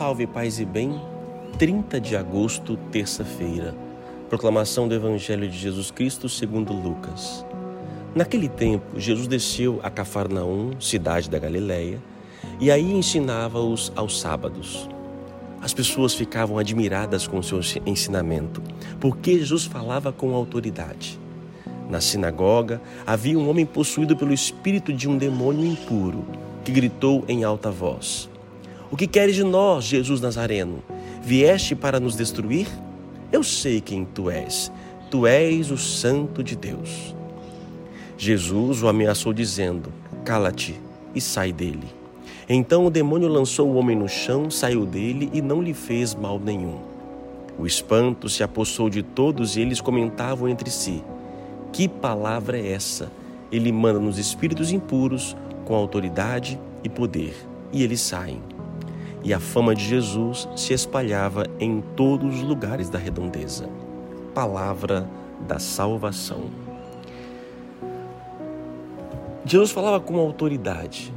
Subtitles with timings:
[0.00, 0.98] salve, paz e bem.
[1.58, 3.74] 30 de agosto, terça-feira.
[4.30, 7.44] Proclamação do Evangelho de Jesus Cristo segundo Lucas.
[8.14, 12.02] Naquele tempo, Jesus desceu a Cafarnaum, cidade da Galiléia,
[12.58, 14.88] e aí ensinava-os aos sábados.
[15.60, 18.62] As pessoas ficavam admiradas com seu ensinamento,
[18.98, 21.20] porque Jesus falava com autoridade.
[21.90, 26.24] Na sinagoga havia um homem possuído pelo espírito de um demônio impuro,
[26.64, 28.30] que gritou em alta voz:
[28.90, 30.82] o que queres de nós, Jesus Nazareno?
[31.22, 32.66] Vieste para nos destruir?
[33.30, 34.72] Eu sei quem tu és.
[35.08, 37.14] Tu és o Santo de Deus.
[38.18, 39.92] Jesus o ameaçou, dizendo:
[40.24, 40.74] Cala-te
[41.14, 41.86] e sai dele.
[42.48, 46.40] Então o demônio lançou o homem no chão, saiu dele e não lhe fez mal
[46.40, 46.78] nenhum.
[47.56, 51.00] O espanto se apossou de todos e eles comentavam entre si:
[51.72, 53.08] Que palavra é essa?
[53.52, 57.36] Ele manda nos espíritos impuros com autoridade e poder,
[57.72, 58.40] e eles saem
[59.22, 63.68] e a fama de Jesus se espalhava em todos os lugares da redondeza.
[64.34, 65.08] Palavra
[65.46, 66.44] da salvação.
[69.44, 71.12] Jesus falava com autoridade.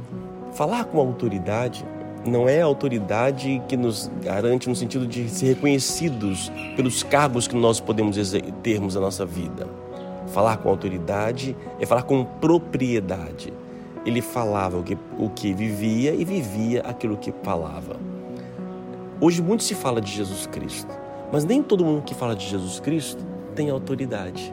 [0.52, 1.84] Falar com autoridade
[2.26, 7.80] não é autoridade que nos garante no sentido de ser reconhecidos pelos cargos que nós
[7.80, 8.16] podemos
[8.62, 9.68] termos na nossa vida.
[10.28, 13.52] Falar com autoridade é falar com propriedade
[14.04, 17.96] ele falava o que, o que vivia e vivia aquilo que falava.
[19.20, 20.92] Hoje muito se fala de Jesus Cristo,
[21.32, 23.24] mas nem todo mundo que fala de Jesus Cristo
[23.54, 24.52] tem autoridade.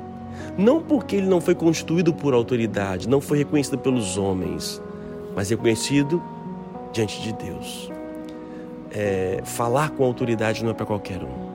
[0.58, 4.82] Não porque ele não foi constituído por autoridade, não foi reconhecido pelos homens,
[5.36, 6.22] mas reconhecido
[6.94, 7.92] diante de Deus.
[8.94, 11.52] É, falar com autoridade não é para qualquer um.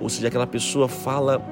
[0.00, 1.42] Ou seja, aquela pessoa fala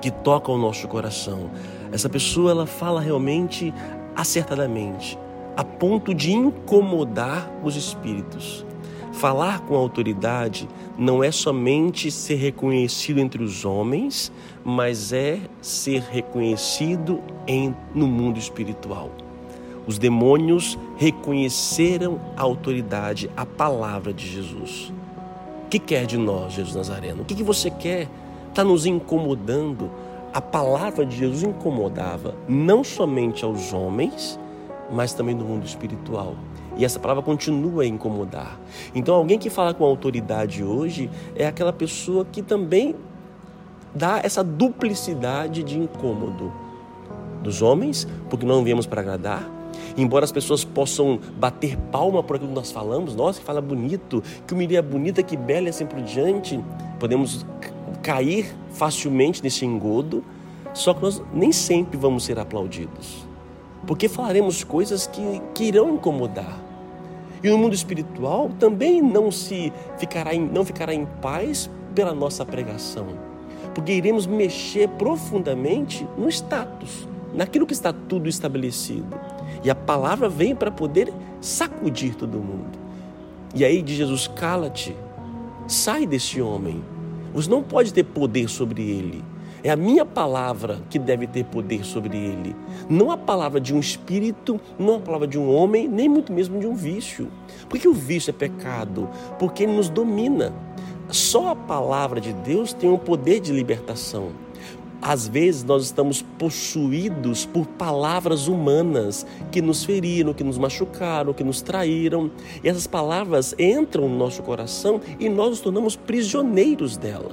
[0.00, 1.50] que toca o nosso coração.
[1.92, 3.72] Essa pessoa ela fala realmente
[4.18, 5.16] acertadamente,
[5.56, 8.66] a ponto de incomodar os espíritos.
[9.12, 14.32] Falar com autoridade não é somente ser reconhecido entre os homens,
[14.64, 19.10] mas é ser reconhecido em, no mundo espiritual.
[19.86, 24.92] Os demônios reconheceram a autoridade, a palavra de Jesus.
[25.64, 27.22] O que quer de nós, Jesus Nazareno?
[27.22, 28.08] O que, que você quer?
[28.48, 29.90] Está nos incomodando
[30.32, 34.38] a palavra de Jesus incomodava não somente aos homens,
[34.90, 36.34] mas também no mundo espiritual.
[36.76, 38.58] E essa palavra continua a incomodar.
[38.94, 42.94] Então, alguém que fala com autoridade hoje é aquela pessoa que também
[43.94, 46.52] dá essa duplicidade de incômodo
[47.42, 49.50] dos homens, porque não viemos para agradar.
[49.96, 54.22] Embora as pessoas possam bater palma por aquilo que nós falamos, nossa, que fala bonito,
[54.46, 56.62] que humilha bonita, que bela e assim por diante,
[57.00, 57.44] podemos
[58.02, 60.24] cair facilmente nesse engodo,
[60.72, 63.26] só que nós nem sempre vamos ser aplaudidos,
[63.86, 66.64] porque falaremos coisas que, que irão incomodar.
[67.42, 72.44] E no mundo espiritual também não se ficará em, não ficará em paz pela nossa
[72.44, 73.06] pregação,
[73.74, 79.16] porque iremos mexer profundamente no status, naquilo que está tudo estabelecido.
[79.62, 82.78] E a palavra vem para poder sacudir todo mundo.
[83.54, 84.96] E aí diz Jesus: cala-te,
[85.66, 86.82] sai desse homem,
[87.42, 89.24] você não pode ter poder sobre ele.
[89.62, 92.54] É a minha palavra que deve ter poder sobre ele.
[92.88, 96.58] Não a palavra de um espírito, não a palavra de um homem, nem muito mesmo
[96.58, 97.28] de um vício.
[97.68, 99.08] Porque o vício é pecado?
[99.38, 100.52] Porque ele nos domina.
[101.10, 104.30] Só a palavra de Deus tem o poder de libertação.
[105.00, 111.44] Às vezes nós estamos possuídos por palavras humanas que nos feriram, que nos machucaram, que
[111.44, 112.30] nos traíram.
[112.64, 117.30] E essas palavras entram no nosso coração e nós nos tornamos prisioneiros dela.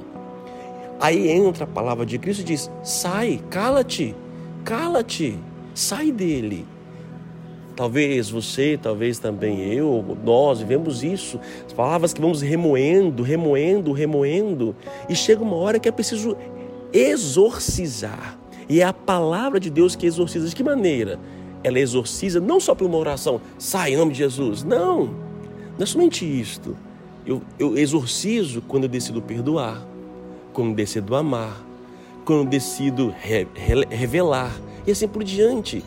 [1.00, 4.16] Aí entra a palavra de Cristo e diz: sai, cala-te,
[4.64, 5.38] cala-te,
[5.74, 6.68] sai dele.
[7.76, 14.74] Talvez você, talvez também eu, nós vivemos isso, as palavras que vamos remoendo, remoendo, remoendo,
[15.10, 16.38] e chega uma hora que é preciso
[16.96, 18.38] exorcizar.
[18.70, 20.48] E é a palavra de Deus que exorciza.
[20.48, 21.20] De que maneira?
[21.64, 24.64] Ela exorciza não só por uma oração, sai em nome de Jesus.
[24.64, 25.06] Não,
[25.78, 26.78] não é somente isto.
[27.26, 29.86] Eu, eu exorcizo quando eu decido perdoar,
[30.54, 31.62] quando eu decido amar,
[32.24, 34.56] quando eu decido re, re, revelar
[34.86, 35.84] e assim por diante.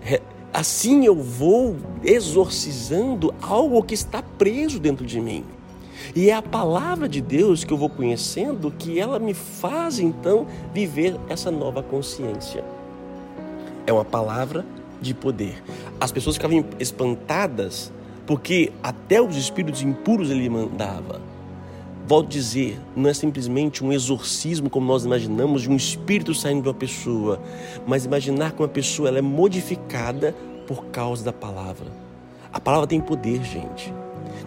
[0.00, 0.20] Re,
[0.54, 5.44] assim eu vou exorcizando algo que está preso dentro de mim.
[6.14, 10.46] E é a palavra de Deus que eu vou conhecendo que ela me faz então
[10.72, 12.64] viver essa nova consciência.
[13.86, 14.64] É uma palavra
[15.00, 15.62] de poder.
[16.00, 17.92] As pessoas ficavam espantadas
[18.26, 21.20] porque até os espíritos impuros ele mandava.
[22.06, 26.62] Volto a dizer, não é simplesmente um exorcismo como nós imaginamos de um espírito saindo
[26.62, 27.40] de uma pessoa,
[27.86, 30.34] mas imaginar que uma pessoa ela é modificada
[30.66, 31.86] por causa da palavra
[32.52, 33.92] A palavra tem poder, gente.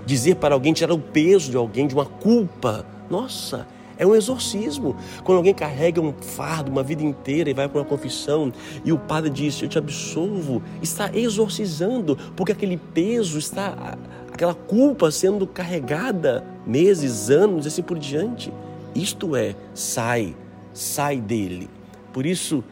[0.09, 4.95] Dizer para alguém, tirar o peso de alguém, de uma culpa, nossa, é um exorcismo.
[5.23, 8.51] Quando alguém carrega um fardo uma vida inteira e vai para uma confissão
[8.83, 13.99] e o padre diz: Eu te absolvo, está exorcizando, porque aquele peso está,
[14.33, 18.51] aquela culpa sendo carregada meses, anos e assim por diante.
[18.95, 20.35] Isto é, sai,
[20.73, 21.69] sai dele.
[22.11, 22.63] Por isso,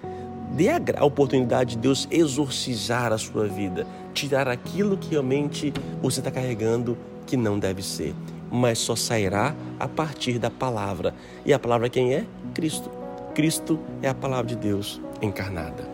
[0.53, 6.31] dê a oportunidade de Deus exorcizar a sua vida, tirar aquilo que realmente você está
[6.31, 8.15] carregando que não deve ser
[8.51, 11.13] mas só sairá a partir da palavra.
[11.45, 12.25] E a palavra quem é?
[12.53, 12.89] Cristo.
[13.33, 15.87] Cristo é a palavra de Deus encarnada.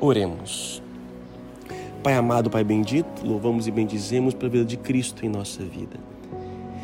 [0.00, 0.82] Oremos.
[2.02, 5.96] Pai amado, Pai bendito, louvamos e bendizemos pela vida de Cristo em nossa vida.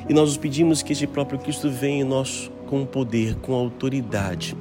[0.09, 4.57] E nós nos pedimos que esse próprio Cristo venha em nós com poder, com autoridade.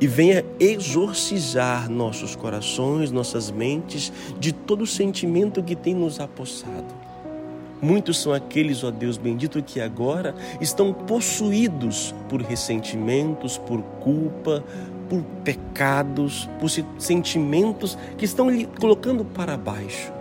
[0.00, 7.08] E venha exorcizar nossos corações, nossas mentes, de todo sentimento que tem nos apossado
[7.80, 14.64] Muitos são aqueles, ó Deus bendito, que agora estão possuídos por ressentimentos, por culpa,
[15.08, 16.68] por pecados, por
[16.98, 20.12] sentimentos que estão lhe colocando para baixo.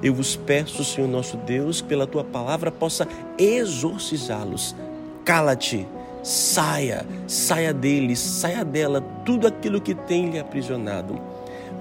[0.00, 4.76] Eu vos peço, Senhor nosso Deus, pela tua palavra possa exorcizá-los.
[5.24, 5.88] Cala-te,
[6.26, 11.20] saia, saia deles, saia dela tudo aquilo que tem lhe aprisionado.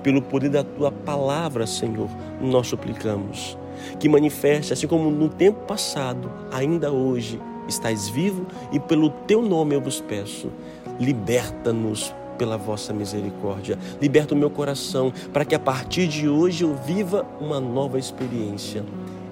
[0.03, 2.07] Pelo poder da tua palavra, Senhor,
[2.39, 3.57] nós suplicamos
[3.99, 9.73] que manifeste, assim como no tempo passado, ainda hoje estás vivo e pelo teu nome
[9.73, 10.51] eu vos peço,
[10.99, 13.79] liberta-nos pela vossa misericórdia.
[13.99, 18.83] Liberta o meu coração para que a partir de hoje eu viva uma nova experiência.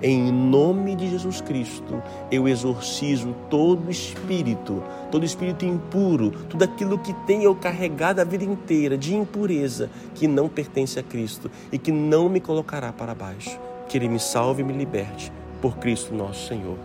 [0.03, 7.13] Em nome de Jesus Cristo, eu exorcizo todo espírito, todo espírito impuro, tudo aquilo que
[7.25, 11.91] tem eu carregado a vida inteira de impureza, que não pertence a Cristo e que
[11.91, 13.57] não me colocará para baixo
[13.93, 16.77] que Ele me salve e me liberte por Cristo nosso Senhor.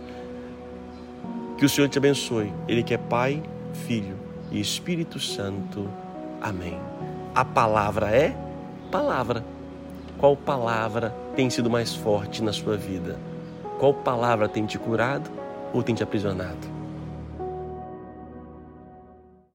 [1.57, 3.41] Que o Senhor te abençoe, Ele que é Pai,
[3.73, 4.15] Filho
[4.51, 5.89] e Espírito Santo.
[6.39, 6.77] Amém.
[7.33, 8.35] A palavra é
[8.91, 9.43] palavra.
[10.19, 13.17] Qual palavra tem sido mais forte na sua vida?
[13.79, 15.31] Qual palavra tem te curado
[15.73, 16.78] ou tem te aprisionado?